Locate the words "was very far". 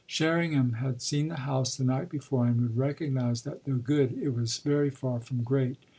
4.31-5.19